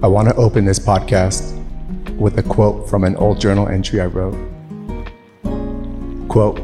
I 0.00 0.06
want 0.06 0.28
to 0.28 0.34
open 0.36 0.64
this 0.64 0.78
podcast 0.78 1.56
with 2.18 2.38
a 2.38 2.42
quote 2.44 2.88
from 2.88 3.02
an 3.02 3.16
old 3.16 3.40
journal 3.40 3.66
entry 3.66 4.00
I 4.00 4.06
wrote. 4.06 4.38
Quote, 6.28 6.60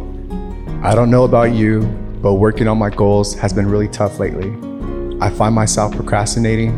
I 0.84 0.94
don't 0.94 1.10
know 1.10 1.24
about 1.24 1.52
you, 1.52 1.80
but 2.22 2.34
working 2.34 2.68
on 2.68 2.78
my 2.78 2.90
goals 2.90 3.34
has 3.34 3.52
been 3.52 3.66
really 3.66 3.88
tough 3.88 4.20
lately. 4.20 4.50
I 5.20 5.30
find 5.30 5.52
myself 5.52 5.96
procrastinating 5.96 6.70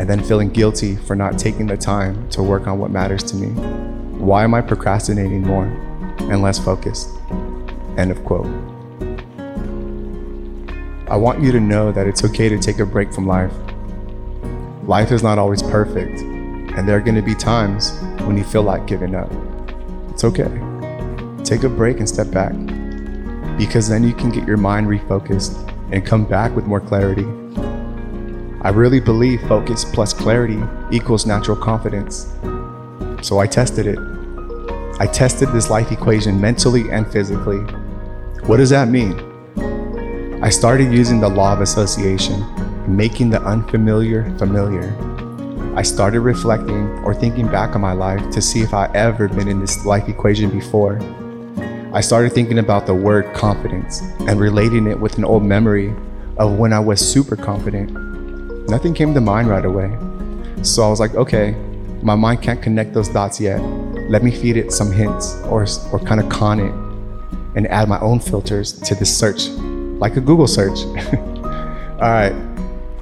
and 0.00 0.10
then 0.10 0.20
feeling 0.24 0.48
guilty 0.50 0.96
for 0.96 1.14
not 1.14 1.38
taking 1.38 1.68
the 1.68 1.76
time 1.76 2.28
to 2.30 2.42
work 2.42 2.66
on 2.66 2.80
what 2.80 2.90
matters 2.90 3.22
to 3.30 3.36
me. 3.36 3.46
Why 4.18 4.42
am 4.42 4.52
I 4.52 4.62
procrastinating 4.62 5.42
more 5.42 5.66
and 6.18 6.42
less 6.42 6.58
focused? 6.58 7.08
End 7.96 8.10
of 8.10 8.24
quote. 8.24 8.48
I 11.08 11.16
want 11.16 11.40
you 11.40 11.52
to 11.52 11.60
know 11.60 11.92
that 11.92 12.08
it's 12.08 12.24
okay 12.24 12.48
to 12.48 12.58
take 12.58 12.80
a 12.80 12.86
break 12.86 13.12
from 13.12 13.28
life. 13.28 13.52
Life 14.90 15.12
is 15.12 15.22
not 15.22 15.38
always 15.38 15.62
perfect, 15.62 16.20
and 16.20 16.88
there 16.88 16.96
are 16.96 17.00
going 17.00 17.14
to 17.14 17.22
be 17.22 17.36
times 17.36 17.92
when 18.22 18.36
you 18.36 18.42
feel 18.42 18.64
like 18.64 18.88
giving 18.88 19.14
up. 19.14 19.30
It's 20.10 20.24
okay. 20.24 20.50
Take 21.44 21.62
a 21.62 21.68
break 21.68 21.98
and 21.98 22.08
step 22.08 22.32
back, 22.32 22.50
because 23.56 23.88
then 23.88 24.02
you 24.02 24.12
can 24.12 24.30
get 24.30 24.48
your 24.48 24.56
mind 24.56 24.88
refocused 24.88 25.54
and 25.92 26.04
come 26.04 26.24
back 26.24 26.56
with 26.56 26.66
more 26.66 26.80
clarity. 26.80 27.24
I 28.62 28.70
really 28.70 28.98
believe 28.98 29.40
focus 29.42 29.84
plus 29.84 30.12
clarity 30.12 30.60
equals 30.90 31.24
natural 31.24 31.56
confidence. 31.56 32.26
So 33.22 33.38
I 33.38 33.46
tested 33.46 33.86
it. 33.86 33.98
I 34.98 35.06
tested 35.06 35.52
this 35.52 35.70
life 35.70 35.92
equation 35.92 36.40
mentally 36.40 36.90
and 36.90 37.06
physically. 37.12 37.60
What 38.48 38.56
does 38.56 38.70
that 38.70 38.88
mean? 38.88 39.14
I 40.42 40.48
started 40.48 40.92
using 40.92 41.20
the 41.20 41.28
law 41.28 41.52
of 41.52 41.60
association, 41.60 42.44
making 42.96 43.30
the 43.30 43.40
unfamiliar 43.42 44.36
familiar. 44.38 44.94
I 45.76 45.82
started 45.82 46.20
reflecting 46.20 46.88
or 47.04 47.14
thinking 47.14 47.46
back 47.46 47.74
on 47.74 47.80
my 47.80 47.92
life 47.92 48.30
to 48.30 48.42
see 48.42 48.60
if 48.60 48.74
I 48.74 48.90
ever 48.94 49.28
been 49.28 49.48
in 49.48 49.60
this 49.60 49.84
life 49.86 50.08
equation 50.08 50.50
before. 50.50 50.98
I 51.92 52.00
started 52.00 52.32
thinking 52.32 52.58
about 52.58 52.86
the 52.86 52.94
word 52.94 53.32
confidence 53.34 54.00
and 54.20 54.40
relating 54.40 54.86
it 54.86 54.98
with 54.98 55.18
an 55.18 55.24
old 55.24 55.42
memory 55.42 55.94
of 56.38 56.58
when 56.58 56.72
I 56.72 56.80
was 56.80 57.00
super 57.00 57.36
confident. 57.36 57.90
Nothing 58.68 58.94
came 58.94 59.14
to 59.14 59.20
mind 59.20 59.48
right 59.48 59.64
away. 59.64 59.96
So 60.62 60.82
I 60.82 60.88
was 60.88 61.00
like, 61.00 61.14
okay, 61.14 61.52
my 62.02 62.14
mind 62.14 62.42
can't 62.42 62.62
connect 62.62 62.94
those 62.94 63.08
dots 63.08 63.40
yet. 63.40 63.58
Let 64.08 64.22
me 64.22 64.30
feed 64.30 64.56
it 64.56 64.72
some 64.72 64.90
hints 64.90 65.36
or, 65.42 65.66
or 65.92 65.98
kind 66.00 66.20
of 66.20 66.28
con 66.28 66.60
it 66.60 66.74
and 67.56 67.66
add 67.68 67.88
my 67.88 68.00
own 68.00 68.20
filters 68.20 68.72
to 68.80 68.94
this 68.94 69.16
search 69.16 69.48
like 70.00 70.16
a 70.16 70.20
Google 70.20 70.46
search. 70.46 70.78
All 72.00 72.08
right, 72.08 72.32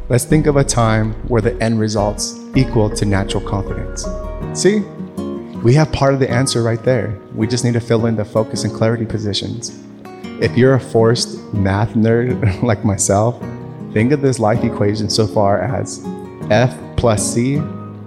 let's 0.08 0.24
think 0.24 0.46
of 0.46 0.56
a 0.56 0.64
time 0.64 1.12
where 1.28 1.42
the 1.42 1.60
end 1.62 1.78
results 1.78 2.40
equal 2.54 2.88
to 2.88 3.04
natural 3.04 3.42
confidence. 3.42 4.06
See, 4.58 4.80
we 5.62 5.74
have 5.74 5.92
part 5.92 6.14
of 6.14 6.20
the 6.20 6.30
answer 6.30 6.62
right 6.62 6.82
there. 6.82 7.18
We 7.34 7.46
just 7.46 7.64
need 7.64 7.74
to 7.74 7.80
fill 7.80 8.06
in 8.06 8.16
the 8.16 8.24
focus 8.24 8.64
and 8.64 8.72
clarity 8.72 9.04
positions. 9.04 9.78
If 10.40 10.56
you're 10.56 10.74
a 10.74 10.80
forced 10.80 11.52
math 11.52 11.90
nerd 11.90 12.62
like 12.62 12.84
myself, 12.84 13.42
think 13.92 14.12
of 14.12 14.22
this 14.22 14.38
life 14.38 14.64
equation 14.64 15.10
so 15.10 15.26
far 15.26 15.60
as 15.60 16.02
F 16.50 16.78
plus 16.96 17.34
C 17.34 17.60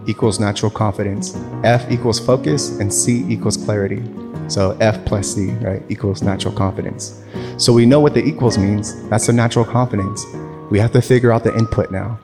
equals 0.08 0.40
natural 0.40 0.72
confidence, 0.72 1.36
F 1.64 1.90
equals 1.92 2.20
focus, 2.20 2.80
and 2.80 2.92
C 2.92 3.26
equals 3.28 3.58
clarity. 3.58 4.02
So 4.48 4.76
F 4.82 5.06
plus 5.06 5.36
C, 5.36 5.52
right, 5.52 5.84
equals 5.88 6.24
natural 6.24 6.54
confidence. 6.54 7.22
So 7.58 7.72
we 7.72 7.86
know 7.86 8.00
what 8.00 8.16
the 8.16 8.24
equals 8.24 8.58
means. 8.58 9.08
That's 9.10 9.28
the 9.28 9.34
natural 9.34 9.66
confidence. 9.66 10.26
We 10.72 10.80
have 10.80 10.94
to 10.94 11.02
figure 11.02 11.34
out 11.34 11.44
the 11.44 11.54
input 11.54 11.92
now. 11.92 12.18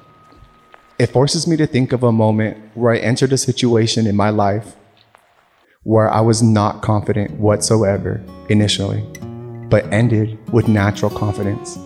It 0.97 1.07
forces 1.07 1.47
me 1.47 1.57
to 1.57 1.67
think 1.67 1.91
of 1.91 2.03
a 2.03 2.13
moment 2.13 2.57
where 2.75 2.93
I 2.93 2.97
entered 2.97 3.33
a 3.33 3.37
situation 3.37 4.07
in 4.07 4.15
my 4.15 4.29
life 4.29 4.77
where 5.83 6.09
I 6.09 6.21
was 6.21 6.41
not 6.41 6.81
confident 6.81 7.31
whatsoever 7.31 8.23
initially, 8.47 9.01
but 9.69 9.85
ended 9.91 10.39
with 10.53 10.69
natural 10.69 11.11
confidence. 11.11 11.77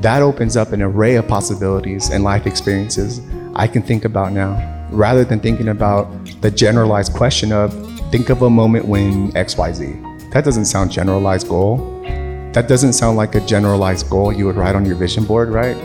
That 0.00 0.22
opens 0.22 0.56
up 0.56 0.70
an 0.70 0.80
array 0.80 1.16
of 1.16 1.26
possibilities 1.26 2.10
and 2.10 2.22
life 2.22 2.46
experiences 2.46 3.20
I 3.56 3.66
can 3.66 3.82
think 3.82 4.04
about 4.04 4.30
now, 4.30 4.88
rather 4.92 5.24
than 5.24 5.40
thinking 5.40 5.68
about 5.68 6.08
the 6.40 6.52
generalized 6.52 7.14
question 7.14 7.50
of 7.50 7.72
think 8.12 8.30
of 8.30 8.42
a 8.42 8.50
moment 8.50 8.86
when 8.86 9.32
XYZ. 9.32 10.30
That 10.32 10.44
doesn't 10.44 10.66
sound 10.66 10.92
generalized 10.92 11.48
goal. 11.48 11.97
That 12.58 12.66
doesn't 12.66 12.94
sound 12.94 13.16
like 13.16 13.36
a 13.36 13.40
generalized 13.46 14.10
goal 14.10 14.32
you 14.32 14.44
would 14.46 14.56
write 14.56 14.74
on 14.74 14.84
your 14.84 14.96
vision 14.96 15.24
board, 15.24 15.50
right? 15.50 15.76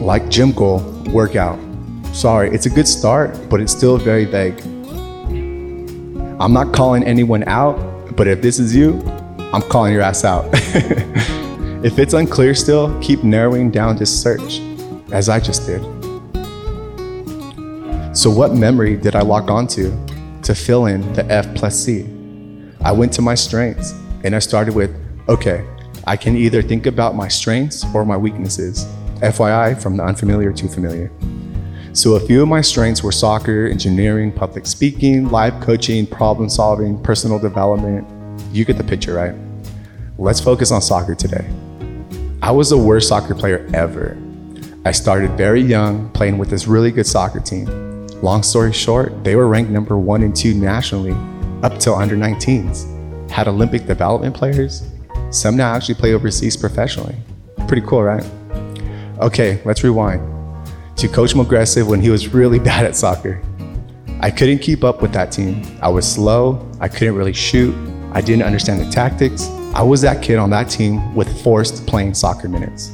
Like 0.00 0.30
gym 0.30 0.52
goal, 0.52 0.78
workout. 1.12 1.58
Sorry, 2.14 2.48
it's 2.48 2.64
a 2.64 2.70
good 2.70 2.88
start, 2.88 3.38
but 3.50 3.60
it's 3.60 3.70
still 3.70 3.98
very 3.98 4.24
vague. 4.24 4.58
I'm 6.40 6.54
not 6.54 6.72
calling 6.72 7.04
anyone 7.04 7.44
out, 7.46 7.76
but 8.16 8.26
if 8.26 8.40
this 8.40 8.58
is 8.58 8.74
you, 8.74 9.02
I'm 9.52 9.60
calling 9.60 9.92
your 9.92 10.00
ass 10.00 10.24
out. 10.24 10.48
if 11.84 11.98
it's 11.98 12.14
unclear 12.14 12.54
still, 12.54 12.98
keep 13.02 13.22
narrowing 13.22 13.70
down 13.70 13.98
this 13.98 14.10
search, 14.10 14.60
as 15.12 15.28
I 15.28 15.40
just 15.40 15.66
did. 15.66 15.82
So, 18.16 18.30
what 18.30 18.54
memory 18.54 18.96
did 18.96 19.14
I 19.14 19.20
lock 19.20 19.50
onto 19.50 19.92
to 20.40 20.54
fill 20.54 20.86
in 20.86 21.12
the 21.12 21.30
F 21.30 21.54
plus 21.54 21.78
C? 21.78 22.06
I 22.80 22.92
went 22.92 23.12
to 23.12 23.20
my 23.20 23.34
strengths 23.34 23.92
and 24.24 24.34
I 24.34 24.38
started 24.38 24.74
with 24.74 25.09
okay, 25.30 25.64
I 26.08 26.16
can 26.16 26.36
either 26.36 26.60
think 26.60 26.86
about 26.86 27.14
my 27.14 27.28
strengths 27.28 27.86
or 27.94 28.04
my 28.04 28.16
weaknesses. 28.16 28.84
FYI, 29.20 29.80
from 29.80 29.96
the 29.96 30.02
unfamiliar 30.02 30.52
to 30.52 30.66
familiar. 30.66 31.12
So, 31.92 32.14
a 32.14 32.20
few 32.20 32.42
of 32.42 32.48
my 32.48 32.62
strengths 32.62 33.02
were 33.02 33.12
soccer, 33.12 33.66
engineering, 33.66 34.32
public 34.32 34.66
speaking, 34.66 35.28
life 35.30 35.54
coaching, 35.62 36.06
problem 36.06 36.48
solving, 36.48 37.00
personal 37.02 37.38
development. 37.38 38.08
You 38.52 38.64
get 38.64 38.76
the 38.76 38.84
picture, 38.84 39.14
right? 39.14 39.34
Let's 40.18 40.40
focus 40.40 40.72
on 40.72 40.82
soccer 40.82 41.14
today. 41.14 41.48
I 42.42 42.50
was 42.50 42.70
the 42.70 42.78
worst 42.78 43.08
soccer 43.08 43.34
player 43.34 43.68
ever. 43.72 44.16
I 44.84 44.92
started 44.92 45.32
very 45.36 45.60
young 45.60 46.10
playing 46.10 46.38
with 46.38 46.48
this 46.48 46.66
really 46.66 46.90
good 46.90 47.06
soccer 47.06 47.40
team. 47.40 48.06
Long 48.22 48.42
story 48.42 48.72
short, 48.72 49.22
they 49.22 49.36
were 49.36 49.46
ranked 49.46 49.70
number 49.70 49.96
one 49.96 50.22
and 50.22 50.34
two 50.34 50.54
nationally 50.54 51.14
up 51.62 51.78
till 51.78 51.94
under 51.94 52.16
19s. 52.16 53.30
Had 53.30 53.46
Olympic 53.46 53.86
development 53.86 54.34
players, 54.34 54.89
some 55.30 55.56
now 55.56 55.74
actually 55.74 55.94
play 55.94 56.12
overseas 56.12 56.56
professionally. 56.56 57.16
Pretty 57.68 57.86
cool, 57.86 58.02
right? 58.02 58.24
Okay, 59.20 59.60
let's 59.64 59.84
rewind 59.84 60.26
to 60.96 61.08
Coach 61.08 61.34
Mogressive 61.34 61.88
when 61.88 62.00
he 62.00 62.10
was 62.10 62.28
really 62.28 62.58
bad 62.70 62.84
at 62.84 62.94
soccer. 62.94 63.42
I 64.20 64.30
couldn't 64.30 64.58
keep 64.58 64.84
up 64.84 65.00
with 65.00 65.12
that 65.12 65.32
team. 65.32 65.64
I 65.80 65.88
was 65.88 66.10
slow, 66.10 66.70
I 66.78 66.88
couldn't 66.88 67.14
really 67.14 67.32
shoot, 67.32 67.74
I 68.12 68.20
didn't 68.20 68.42
understand 68.42 68.80
the 68.80 68.90
tactics. 68.90 69.46
I 69.72 69.82
was 69.82 70.02
that 70.02 70.22
kid 70.22 70.36
on 70.36 70.50
that 70.50 70.68
team 70.68 71.14
with 71.14 71.42
forced 71.42 71.86
playing 71.86 72.14
soccer 72.14 72.48
minutes. 72.48 72.92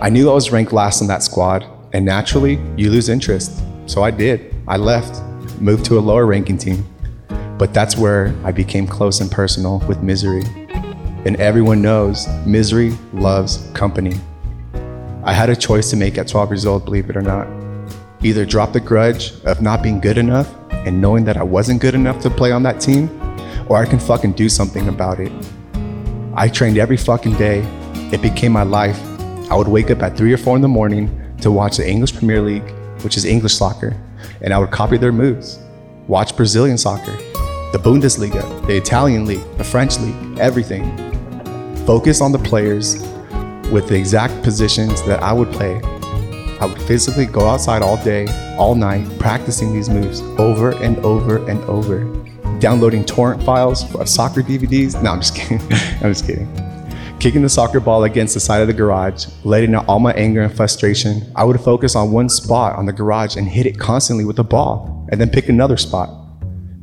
I 0.00 0.10
knew 0.10 0.28
I 0.28 0.34
was 0.34 0.50
ranked 0.50 0.72
last 0.72 1.00
on 1.02 1.08
that 1.08 1.22
squad, 1.22 1.64
and 1.92 2.04
naturally, 2.04 2.58
you 2.76 2.90
lose 2.90 3.08
interest. 3.08 3.62
So 3.86 4.02
I 4.02 4.10
did. 4.10 4.54
I 4.66 4.76
left, 4.76 5.22
moved 5.60 5.84
to 5.86 5.98
a 5.98 6.00
lower 6.00 6.26
ranking 6.26 6.58
team. 6.58 6.84
But 7.60 7.74
that's 7.74 7.94
where 7.94 8.34
I 8.42 8.52
became 8.52 8.86
close 8.86 9.20
and 9.20 9.30
personal 9.30 9.80
with 9.80 10.02
misery. 10.02 10.44
And 11.26 11.36
everyone 11.36 11.82
knows 11.82 12.26
misery 12.46 12.96
loves 13.12 13.70
company. 13.74 14.18
I 15.24 15.34
had 15.34 15.50
a 15.50 15.54
choice 15.54 15.90
to 15.90 15.96
make 15.96 16.16
at 16.16 16.26
12 16.26 16.52
years 16.52 16.64
old, 16.64 16.86
believe 16.86 17.10
it 17.10 17.18
or 17.18 17.20
not. 17.20 17.46
Either 18.22 18.46
drop 18.46 18.72
the 18.72 18.80
grudge 18.80 19.34
of 19.44 19.60
not 19.60 19.82
being 19.82 20.00
good 20.00 20.16
enough 20.16 20.50
and 20.70 21.02
knowing 21.02 21.22
that 21.24 21.36
I 21.36 21.42
wasn't 21.42 21.82
good 21.82 21.94
enough 21.94 22.22
to 22.22 22.30
play 22.30 22.50
on 22.50 22.62
that 22.62 22.80
team, 22.80 23.10
or 23.68 23.76
I 23.76 23.84
can 23.84 23.98
fucking 23.98 24.32
do 24.32 24.48
something 24.48 24.88
about 24.88 25.20
it. 25.20 25.30
I 26.32 26.48
trained 26.48 26.78
every 26.78 26.96
fucking 26.96 27.36
day. 27.36 27.60
It 28.10 28.22
became 28.22 28.52
my 28.52 28.62
life. 28.62 28.98
I 29.50 29.54
would 29.54 29.68
wake 29.68 29.90
up 29.90 30.02
at 30.02 30.16
3 30.16 30.32
or 30.32 30.38
4 30.38 30.56
in 30.56 30.62
the 30.62 30.68
morning 30.68 31.10
to 31.42 31.50
watch 31.52 31.76
the 31.76 31.86
English 31.86 32.16
Premier 32.16 32.40
League, 32.40 32.70
which 33.02 33.18
is 33.18 33.26
English 33.26 33.52
soccer, 33.52 33.94
and 34.40 34.54
I 34.54 34.58
would 34.58 34.70
copy 34.70 34.96
their 34.96 35.12
moves. 35.12 35.58
Watch 36.08 36.34
Brazilian 36.34 36.78
soccer, 36.78 37.16
the 37.72 37.78
Bundesliga, 37.78 38.66
the 38.66 38.76
Italian 38.76 39.26
league, 39.26 39.44
the 39.56 39.62
French 39.62 39.96
league, 40.00 40.38
everything. 40.38 40.84
Focus 41.86 42.20
on 42.20 42.32
the 42.32 42.38
players 42.38 43.00
with 43.70 43.88
the 43.88 43.94
exact 43.94 44.42
positions 44.42 45.00
that 45.04 45.22
I 45.22 45.32
would 45.32 45.52
play. 45.52 45.80
I 46.60 46.66
would 46.66 46.82
physically 46.82 47.26
go 47.26 47.46
outside 47.46 47.82
all 47.82 47.96
day, 48.02 48.26
all 48.58 48.74
night, 48.74 49.06
practicing 49.20 49.72
these 49.72 49.88
moves 49.88 50.20
over 50.40 50.72
and 50.82 50.98
over 50.98 51.48
and 51.48 51.62
over. 51.64 52.04
Downloading 52.58 53.04
torrent 53.04 53.40
files 53.44 53.94
of 53.94 54.08
soccer 54.08 54.42
DVDs. 54.42 55.00
No, 55.00 55.12
I'm 55.12 55.20
just 55.20 55.36
kidding. 55.36 55.60
I'm 56.02 56.12
just 56.12 56.26
kidding. 56.26 56.48
Kicking 57.20 57.42
the 57.42 57.48
soccer 57.48 57.78
ball 57.78 58.02
against 58.02 58.34
the 58.34 58.40
side 58.40 58.62
of 58.62 58.66
the 58.66 58.74
garage, 58.74 59.26
letting 59.44 59.76
out 59.76 59.86
all 59.88 60.00
my 60.00 60.12
anger 60.14 60.42
and 60.42 60.52
frustration. 60.52 61.30
I 61.36 61.44
would 61.44 61.60
focus 61.60 61.94
on 61.94 62.10
one 62.10 62.28
spot 62.28 62.76
on 62.76 62.86
the 62.86 62.92
garage 62.92 63.36
and 63.36 63.46
hit 63.46 63.64
it 63.64 63.78
constantly 63.78 64.24
with 64.24 64.36
the 64.36 64.44
ball, 64.44 65.06
and 65.12 65.20
then 65.20 65.30
pick 65.30 65.48
another 65.48 65.76
spot 65.76 66.19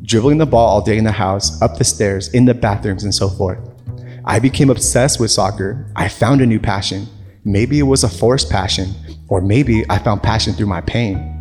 dribbling 0.08 0.38
the 0.38 0.46
ball 0.46 0.66
all 0.66 0.82
day 0.82 0.98
in 0.98 1.04
the 1.04 1.12
house, 1.12 1.62
up 1.62 1.78
the 1.78 1.84
stairs, 1.84 2.30
in 2.30 2.46
the 2.46 2.54
bathrooms, 2.54 3.04
and 3.04 3.14
so 3.14 3.28
forth. 3.28 3.60
I 4.24 4.40
became 4.40 4.70
obsessed 4.70 5.20
with 5.20 5.32
soccer. 5.32 5.86
I 5.98 6.08
found 6.08 6.40
a 6.40 6.46
new 6.46 6.62
passion. 6.62 7.08
Maybe 7.44 7.78
it 7.80 7.84
was 7.84 8.06
a 8.06 8.10
forced 8.10 8.50
passion, 8.50 8.94
or 9.28 9.42
maybe 9.42 9.84
I 9.90 10.00
found 10.00 10.24
passion 10.24 10.54
through 10.54 10.68
my 10.68 10.80
pain. 10.80 11.34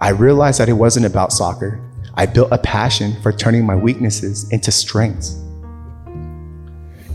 I 0.00 0.10
realized 0.10 0.58
that 0.58 0.68
it 0.68 0.72
wasn't 0.72 1.06
about 1.06 1.32
soccer. 1.32 1.80
I 2.14 2.26
built 2.26 2.48
a 2.50 2.58
passion 2.58 3.20
for 3.22 3.30
turning 3.30 3.64
my 3.64 3.76
weaknesses 3.76 4.50
into 4.50 4.72
strengths. 4.72 5.34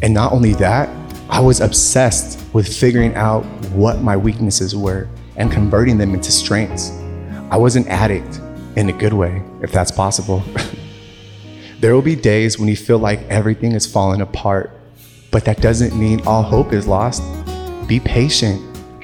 And 0.01 0.13
not 0.13 0.31
only 0.31 0.53
that, 0.53 0.89
I 1.29 1.41
was 1.41 1.59
obsessed 1.59 2.41
with 2.53 2.67
figuring 2.67 3.13
out 3.15 3.43
what 3.71 4.01
my 4.01 4.15
weaknesses 4.15 4.73
were 4.73 5.09
and 5.35 5.51
converting 5.51 5.97
them 5.97 6.13
into 6.13 6.31
strengths. 6.31 6.91
I 7.51 7.57
was 7.57 7.75
an 7.75 7.87
addict 7.89 8.39
in 8.75 8.89
a 8.89 8.93
good 8.93 9.13
way, 9.13 9.41
if 9.61 9.71
that's 9.71 9.91
possible. 9.91 10.43
there 11.79 11.93
will 11.93 12.01
be 12.01 12.15
days 12.15 12.57
when 12.57 12.67
you 12.67 12.75
feel 12.75 12.99
like 12.99 13.21
everything 13.23 13.73
is 13.73 13.85
falling 13.85 14.21
apart, 14.21 14.71
but 15.31 15.45
that 15.45 15.61
doesn't 15.61 15.97
mean 15.97 16.25
all 16.25 16.43
hope 16.43 16.73
is 16.73 16.87
lost. 16.87 17.23
Be 17.87 17.99
patient, 17.99 18.61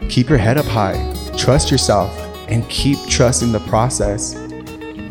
keep 0.09 0.29
your 0.29 0.37
head 0.37 0.57
up 0.57 0.65
high, 0.65 1.13
trust 1.37 1.71
yourself, 1.71 2.15
and 2.47 2.67
keep 2.69 2.97
trusting 3.07 3.51
the 3.51 3.59
process. 3.61 4.35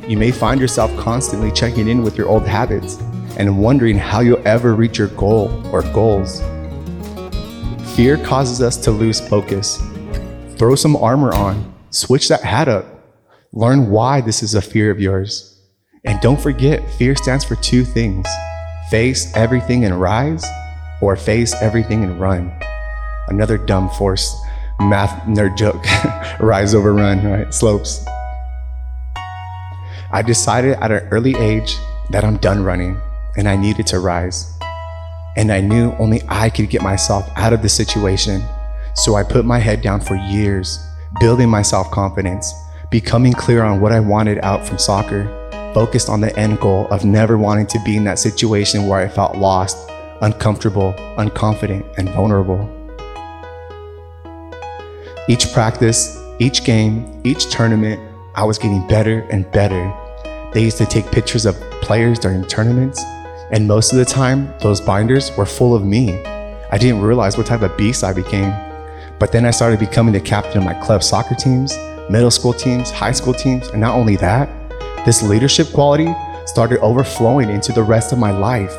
You 0.08 0.16
may 0.16 0.30
find 0.30 0.60
yourself 0.60 0.96
constantly 0.96 1.50
checking 1.50 1.88
in 1.88 2.02
with 2.02 2.16
your 2.16 2.28
old 2.28 2.46
habits 2.46 2.96
and 3.36 3.58
wondering 3.58 3.98
how 3.98 4.20
you'll 4.20 4.46
ever 4.46 4.74
reach 4.74 4.98
your 4.98 5.08
goal 5.08 5.50
or 5.72 5.82
goals. 5.92 6.40
Fear 7.94 8.18
causes 8.18 8.62
us 8.62 8.76
to 8.78 8.90
lose 8.90 9.20
focus. 9.20 9.82
Throw 10.56 10.74
some 10.74 10.96
armor 10.96 11.34
on, 11.34 11.74
switch 11.90 12.28
that 12.28 12.42
hat 12.42 12.68
up, 12.68 12.95
learn 13.52 13.90
why 13.90 14.20
this 14.20 14.42
is 14.42 14.54
a 14.54 14.62
fear 14.62 14.90
of 14.90 15.00
yours. 15.00 15.60
And 16.04 16.20
don't 16.20 16.40
forget, 16.40 16.88
fear 16.94 17.16
stands 17.16 17.44
for 17.44 17.56
two 17.56 17.84
things 17.84 18.26
face 18.90 19.34
everything 19.34 19.84
and 19.84 20.00
rise, 20.00 20.44
or 21.00 21.16
face 21.16 21.54
everything 21.60 22.04
and 22.04 22.20
run. 22.20 22.52
Another 23.28 23.58
dumb 23.58 23.90
force 23.90 24.34
math 24.78 25.22
nerd 25.26 25.56
joke 25.56 25.84
rise 26.40 26.74
over 26.74 26.94
run, 26.94 27.24
right? 27.24 27.52
Slopes. 27.52 28.04
I 30.12 30.22
decided 30.22 30.76
at 30.80 30.92
an 30.92 31.08
early 31.10 31.34
age 31.36 31.76
that 32.10 32.24
I'm 32.24 32.36
done 32.36 32.62
running 32.62 32.96
and 33.36 33.48
I 33.48 33.56
needed 33.56 33.86
to 33.88 33.98
rise. 33.98 34.52
And 35.36 35.52
I 35.52 35.60
knew 35.60 35.92
only 35.98 36.22
I 36.28 36.48
could 36.48 36.70
get 36.70 36.82
myself 36.82 37.28
out 37.36 37.52
of 37.52 37.62
the 37.62 37.68
situation. 37.68 38.42
So 38.94 39.16
I 39.16 39.22
put 39.22 39.44
my 39.44 39.58
head 39.58 39.82
down 39.82 40.00
for 40.00 40.14
years, 40.14 40.78
building 41.20 41.50
my 41.50 41.62
self 41.62 41.90
confidence, 41.90 42.52
becoming 42.96 43.34
clear 43.34 43.62
on 43.62 43.78
what 43.78 43.92
I 43.92 44.00
wanted 44.00 44.38
out 44.42 44.66
from 44.66 44.78
soccer, 44.78 45.26
focused 45.74 46.08
on 46.08 46.22
the 46.22 46.34
end 46.38 46.58
goal 46.60 46.88
of 46.88 47.04
never 47.04 47.36
wanting 47.36 47.66
to 47.66 47.78
be 47.84 47.94
in 47.94 48.04
that 48.04 48.18
situation 48.18 48.86
where 48.86 48.98
I 48.98 49.06
felt 49.06 49.36
lost, 49.36 49.76
uncomfortable, 50.22 50.94
unconfident, 51.18 51.84
and 51.98 52.08
vulnerable. 52.08 52.62
Each 55.28 55.52
practice, 55.52 56.18
each 56.38 56.64
game, 56.64 57.20
each 57.22 57.50
tournament, 57.50 58.00
I 58.34 58.44
was 58.44 58.56
getting 58.56 58.88
better 58.88 59.26
and 59.30 59.50
better. 59.52 59.92
They 60.54 60.62
used 60.62 60.78
to 60.78 60.86
take 60.86 61.04
pictures 61.12 61.44
of 61.44 61.54
players 61.82 62.18
during 62.18 62.46
tournaments 62.46 62.98
and 63.52 63.68
most 63.68 63.92
of 63.92 63.98
the 63.98 64.06
time, 64.06 64.54
those 64.60 64.80
binders 64.80 65.36
were 65.36 65.44
full 65.44 65.74
of 65.74 65.84
me. 65.84 66.24
I 66.72 66.78
didn't 66.78 67.02
realize 67.02 67.36
what 67.36 67.46
type 67.46 67.60
of 67.60 67.76
beast 67.76 68.04
I 68.04 68.14
became. 68.14 68.54
But 69.18 69.32
then 69.32 69.44
I 69.44 69.50
started 69.50 69.80
becoming 69.80 70.14
the 70.14 70.20
captain 70.20 70.58
of 70.58 70.64
my 70.64 70.74
club 70.74 71.02
soccer 71.02 71.34
teams, 71.34 71.76
middle 72.10 72.30
school 72.30 72.52
teams, 72.52 72.90
high 72.90 73.12
school 73.12 73.34
teams, 73.34 73.68
and 73.68 73.80
not 73.80 73.94
only 73.94 74.16
that, 74.16 74.48
this 75.04 75.22
leadership 75.22 75.72
quality 75.72 76.14
started 76.46 76.78
overflowing 76.80 77.50
into 77.50 77.72
the 77.72 77.82
rest 77.82 78.12
of 78.12 78.18
my 78.18 78.30
life. 78.30 78.72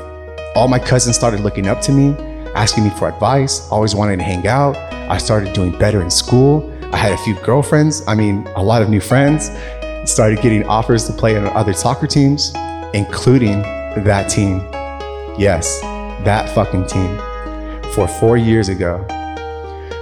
All 0.55 0.67
my 0.67 0.79
cousins 0.79 1.15
started 1.15 1.41
looking 1.41 1.67
up 1.67 1.81
to 1.81 1.91
me, 1.91 2.15
asking 2.55 2.85
me 2.85 2.89
for 2.91 3.09
advice, 3.09 3.69
always 3.69 3.93
wanting 3.93 4.17
to 4.17 4.23
hang 4.23 4.47
out. 4.47 4.75
I 5.09 5.17
started 5.17 5.53
doing 5.53 5.77
better 5.77 6.01
in 6.01 6.09
school. 6.09 6.73
I 6.93 6.97
had 6.97 7.11
a 7.11 7.17
few 7.17 7.35
girlfriends, 7.41 8.03
I 8.07 8.15
mean, 8.15 8.47
a 8.55 8.63
lot 8.63 8.81
of 8.81 8.89
new 8.89 9.01
friends. 9.01 9.51
Started 10.05 10.41
getting 10.41 10.63
offers 10.65 11.05
to 11.07 11.13
play 11.13 11.37
on 11.37 11.47
other 11.47 11.73
soccer 11.73 12.07
teams, 12.07 12.53
including 12.93 13.61
that 14.03 14.29
team. 14.29 14.59
Yes, 15.37 15.81
that 15.81 16.49
fucking 16.55 16.87
team. 16.87 17.17
For 17.93 18.07
four 18.07 18.37
years 18.37 18.69
ago. 18.69 19.05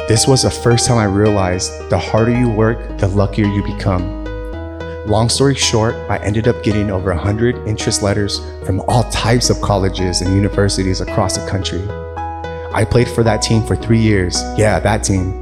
This 0.08 0.28
was 0.28 0.44
the 0.44 0.52
first 0.52 0.86
time 0.86 1.00
I 1.00 1.06
realized 1.06 1.90
the 1.90 1.98
harder 1.98 2.38
you 2.38 2.48
work, 2.48 3.00
the 3.00 3.08
luckier 3.08 3.48
you 3.48 3.64
become. 3.64 4.24
Long 5.08 5.30
story 5.30 5.56
short, 5.56 5.96
I 6.12 6.18
ended 6.18 6.48
up 6.48 6.62
getting 6.62 6.92
over 6.92 7.12
100 7.12 7.68
interest 7.68 8.04
letters 8.04 8.40
from 8.68 8.82
all 8.82 9.10
types 9.10 9.50
of 9.50 9.60
colleges 9.62 10.22
and 10.22 10.36
universities 10.36 11.02
across 11.02 11.36
the 11.36 11.50
country. 11.50 11.82
I 12.72 12.86
played 12.86 13.08
for 13.08 13.24
that 13.24 13.42
team 13.42 13.66
for 13.66 13.76
three 13.76 13.98
years. 13.98 14.44
Yeah, 14.56 14.80
that 14.80 15.04
team. 15.04 15.42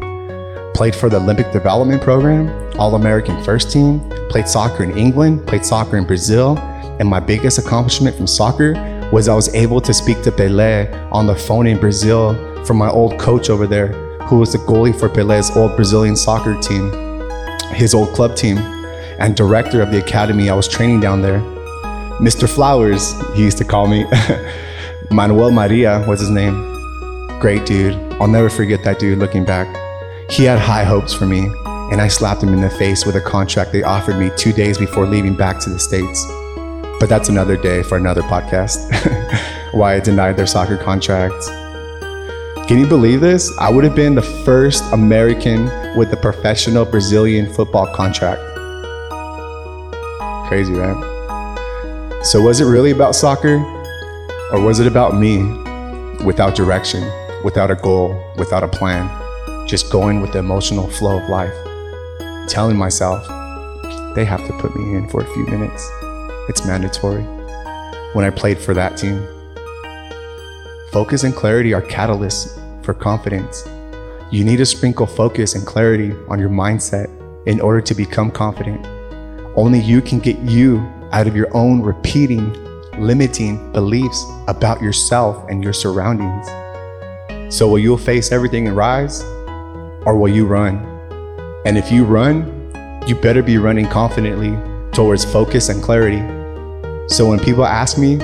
Played 0.74 0.95
for 0.95 1.09
the 1.09 1.18
Olympic 1.18 1.51
Development 1.51 2.01
Program, 2.01 2.48
All 2.80 2.95
American 2.95 3.44
First 3.44 3.69
Team, 3.69 4.00
played 4.30 4.48
soccer 4.48 4.86
in 4.86 4.98
England, 4.98 5.45
played 5.45 5.66
soccer 5.66 5.98
in 5.98 6.07
Brazil, 6.07 6.57
and 7.01 7.09
my 7.09 7.19
biggest 7.19 7.57
accomplishment 7.57 8.16
from 8.16 8.27
soccer 8.27 8.75
was 9.12 9.27
I 9.27 9.36
was 9.36 9.54
able 9.54 9.81
to 9.81 9.94
speak 9.94 10.21
to 10.21 10.31
Pelé 10.31 11.12
on 11.12 11.27
the 11.27 11.36
phone 11.36 11.68
in 11.68 11.81
Brazil 11.81 12.33
from 12.63 12.77
my 12.77 12.89
old 12.89 13.19
coach 13.19 13.50
over 13.50 13.68
there, 13.68 14.12
who 14.27 14.37
was 14.37 14.51
the 14.51 14.57
goalie 14.59 14.97
for 14.97 15.09
Pelé's 15.09 15.55
old 15.55 15.75
Brazilian 15.75 16.15
soccer 16.15 16.59
team, 16.61 16.91
his 17.73 17.93
old 17.93 18.09
club 18.09 18.35
team, 18.35 18.57
and 19.19 19.35
director 19.35 19.81
of 19.81 19.91
the 19.91 20.03
academy 20.03 20.49
I 20.49 20.55
was 20.55 20.67
training 20.67 20.99
down 20.99 21.21
there. 21.21 21.39
Mr. 22.19 22.47
Flowers, 22.47 23.13
he 23.33 23.43
used 23.43 23.57
to 23.57 23.65
call 23.65 23.87
me. 23.87 24.05
Manuel 25.11 25.51
Maria 25.51 26.03
was 26.07 26.19
his 26.19 26.29
name. 26.29 26.53
Great 27.39 27.65
dude. 27.65 27.95
I'll 28.13 28.27
never 28.27 28.49
forget 28.49 28.83
that 28.83 28.99
dude 28.99 29.19
looking 29.19 29.43
back. 29.43 29.67
He 30.29 30.43
had 30.45 30.57
high 30.57 30.83
hopes 30.83 31.13
for 31.13 31.25
me, 31.25 31.51
and 31.91 31.99
I 32.01 32.07
slapped 32.07 32.41
him 32.41 32.53
in 32.53 32.61
the 32.61 32.69
face 32.69 33.05
with 33.05 33.15
a 33.15 33.21
contract 33.21 33.71
they 33.71 33.83
offered 33.83 34.17
me 34.17 34.31
two 34.37 34.53
days 34.53 34.77
before 34.77 35.05
leaving 35.05 35.35
back 35.35 35.59
to 35.61 35.69
the 35.69 35.79
States. 35.79 36.25
But 36.99 37.09
that's 37.09 37.29
another 37.29 37.57
day 37.57 37.83
for 37.83 37.97
another 37.97 38.21
podcast. 38.21 38.77
Why 39.73 39.95
I 39.95 39.99
denied 39.99 40.37
their 40.37 40.47
soccer 40.47 40.77
contracts. 40.77 41.49
Can 42.68 42.80
you 42.80 42.88
believe 42.88 43.19
this? 43.19 43.51
I 43.60 43.69
would 43.69 43.83
have 43.83 43.94
been 43.94 44.15
the 44.15 44.21
first 44.21 44.86
American 44.94 45.65
with 45.98 46.13
a 46.13 46.18
professional 46.18 46.86
Brazilian 46.86 47.54
football 47.54 47.94
contract. 47.94 48.42
Crazy, 50.48 50.71
right? 50.71 52.21
So, 52.24 52.42
was 52.42 52.62
it 52.62 52.65
really 52.65 52.92
about 52.92 53.15
soccer? 53.15 53.57
Or 54.54 54.62
was 54.62 54.80
it 54.80 54.88
about 54.88 55.13
me 55.13 55.44
without 56.24 56.56
direction, 56.56 57.04
without 57.44 57.69
a 57.69 57.75
goal, 57.75 58.18
without 58.38 58.63
a 58.63 58.69
plan, 58.69 59.09
just 59.68 59.92
going 59.92 60.21
with 60.21 60.31
the 60.31 60.40
emotional 60.40 60.87
flow 60.87 61.21
of 61.21 61.28
life? 61.28 61.54
Telling 62.47 62.78
myself, 62.78 63.28
they 64.16 64.23
have 64.23 64.47
to 64.47 64.54
put 64.59 64.73
me 64.73 64.95
in 64.95 65.09
for 65.09 65.21
a 65.21 65.33
few 65.33 65.45
minutes. 65.47 65.85
It's 66.47 66.66
mandatory. 66.66 67.23
When 68.14 68.23
I 68.23 68.30
played 68.30 68.57
for 68.57 68.73
that 68.73 68.95
team, 68.95 69.28
focus 70.94 71.23
and 71.23 71.35
clarity 71.35 71.73
are 71.73 71.81
catalysts 71.81 72.62
for 72.83 72.94
confidence. 72.94 73.68
You 74.31 74.44
need 74.44 74.57
to 74.57 74.66
sprinkle 74.66 75.06
focus 75.06 75.56
and 75.56 75.66
clarity 75.66 76.13
on 76.28 76.40
your 76.40 76.49
mindset 76.49 77.09
in 77.47 77.59
order 77.59 77.81
to 77.81 77.94
become 77.94 78.31
confident. 78.31 78.85
Only 79.56 79.80
you 79.80 80.02
can 80.02 80.19
get 80.19 80.37
you 80.40 80.80
out 81.11 81.28
of 81.28 81.35
your 81.35 81.56
own 81.56 81.81
repeating, 81.81 82.54
limiting 82.99 83.71
beliefs 83.71 84.23
about 84.47 84.81
yourself 84.81 85.45
and 85.49 85.63
your 85.63 85.73
surroundings. 85.73 86.47
So, 87.54 87.68
will 87.68 87.80
you 87.80 87.97
face 87.97 88.31
everything 88.31 88.68
and 88.68 88.75
rise, 88.75 89.21
or 90.06 90.18
will 90.18 90.33
you 90.33 90.45
run? 90.45 90.78
And 91.66 91.78
if 91.78 91.92
you 91.92 92.04
run, 92.04 92.63
you 93.07 93.16
better 93.16 93.44
be 93.44 93.57
running 93.57 93.87
confidently 93.87 94.57
towards 94.94 95.25
focus 95.25 95.69
and 95.69 95.83
clarity. 95.83 96.21
So 97.09 97.28
when 97.28 97.40
people 97.40 97.66
ask 97.66 97.97
me, 97.97 98.18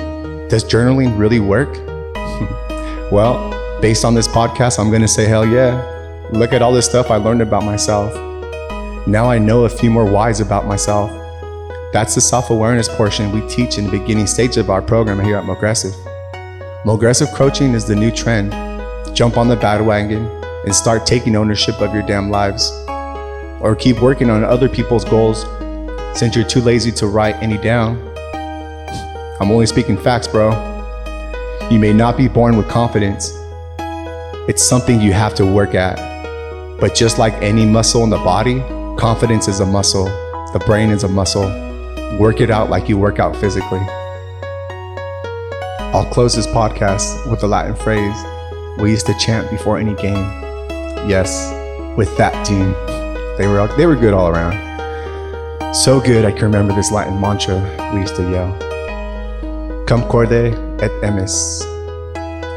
does 0.48 0.64
journaling 0.64 1.18
really 1.18 1.38
work? 1.38 1.68
well, 3.12 3.59
based 3.80 4.04
on 4.04 4.14
this 4.14 4.28
podcast, 4.28 4.78
I'm 4.78 4.90
going 4.90 5.00
to 5.02 5.08
say, 5.08 5.24
hell 5.26 5.46
yeah. 5.46 5.86
Look 6.32 6.52
at 6.52 6.62
all 6.62 6.72
this 6.72 6.86
stuff 6.86 7.10
I 7.10 7.16
learned 7.16 7.40
about 7.40 7.64
myself. 7.64 8.14
Now 9.06 9.30
I 9.30 9.38
know 9.38 9.64
a 9.64 9.68
few 9.68 9.90
more 9.90 10.04
whys 10.04 10.40
about 10.40 10.66
myself. 10.66 11.10
That's 11.92 12.14
the 12.14 12.20
self 12.20 12.50
awareness 12.50 12.88
portion 12.88 13.32
we 13.32 13.46
teach 13.48 13.78
in 13.78 13.86
the 13.86 13.90
beginning 13.90 14.26
stage 14.26 14.58
of 14.58 14.70
our 14.70 14.82
program 14.82 15.24
here 15.24 15.36
at 15.36 15.44
Mogressive. 15.44 15.94
Mogressive 16.84 17.28
coaching 17.34 17.72
is 17.72 17.86
the 17.86 17.96
new 17.96 18.10
trend. 18.10 18.52
Jump 19.16 19.36
on 19.38 19.48
the 19.48 19.56
bandwagon 19.56 20.26
and 20.64 20.74
start 20.74 21.06
taking 21.06 21.34
ownership 21.34 21.80
of 21.80 21.94
your 21.94 22.02
damn 22.02 22.30
lives. 22.30 22.70
Or 23.60 23.74
keep 23.74 24.00
working 24.00 24.30
on 24.30 24.44
other 24.44 24.68
people's 24.68 25.04
goals 25.04 25.44
since 26.18 26.36
you're 26.36 26.46
too 26.46 26.60
lazy 26.60 26.92
to 26.92 27.06
write 27.06 27.36
any 27.36 27.56
down. 27.56 27.96
I'm 29.40 29.50
only 29.50 29.66
speaking 29.66 29.96
facts, 29.96 30.28
bro. 30.28 30.50
You 31.70 31.78
may 31.78 31.94
not 31.94 32.16
be 32.16 32.28
born 32.28 32.56
with 32.56 32.68
confidence. 32.68 33.39
It's 34.50 34.64
something 34.64 35.00
you 35.00 35.12
have 35.12 35.36
to 35.36 35.46
work 35.46 35.76
at. 35.76 35.96
But 36.80 36.92
just 36.92 37.18
like 37.18 37.34
any 37.34 37.64
muscle 37.64 38.02
in 38.02 38.10
the 38.10 38.16
body, 38.16 38.58
confidence 38.98 39.46
is 39.46 39.60
a 39.60 39.64
muscle, 39.64 40.06
the 40.52 40.60
brain 40.66 40.90
is 40.90 41.04
a 41.04 41.08
muscle. 41.08 41.44
Work 42.18 42.40
it 42.40 42.50
out 42.50 42.68
like 42.68 42.88
you 42.88 42.98
work 42.98 43.20
out 43.20 43.36
physically. 43.36 43.78
I'll 45.94 46.10
close 46.10 46.34
this 46.34 46.48
podcast 46.48 47.30
with 47.30 47.44
a 47.44 47.46
Latin 47.46 47.76
phrase 47.76 48.16
we 48.82 48.90
used 48.90 49.06
to 49.06 49.14
chant 49.20 49.48
before 49.52 49.78
any 49.78 49.94
game. 49.94 50.26
Yes, 51.08 51.30
with 51.96 52.10
that 52.16 52.44
team. 52.44 52.72
They 53.38 53.46
were, 53.46 53.68
they 53.76 53.86
were 53.86 53.94
good 53.94 54.12
all 54.12 54.30
around. 54.30 54.56
So 55.72 56.00
good, 56.00 56.24
I 56.24 56.32
can 56.32 56.42
remember 56.46 56.74
this 56.74 56.90
Latin 56.90 57.20
mantra 57.20 57.60
we 57.94 58.00
used 58.00 58.16
to 58.16 58.28
yell. 58.28 58.50
Come 59.86 60.02
corde 60.08 60.32
et 60.82 60.90
emis, 61.04 61.62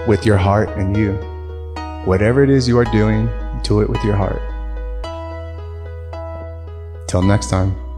with 0.07 0.25
your 0.25 0.38
heart 0.38 0.69
and 0.69 0.97
you. 0.97 1.32
Whatever 2.05 2.43
it 2.43 2.50
is 2.50 2.67
you 2.67 2.77
are 2.77 2.86
doing, 2.86 3.29
do 3.63 3.79
it 3.79 3.89
with 3.89 4.03
your 4.03 4.15
heart. 4.15 4.41
Till 7.07 7.22
next 7.22 7.50
time. 7.50 7.92